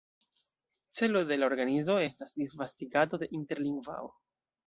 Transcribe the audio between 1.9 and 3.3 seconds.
estas disvastigado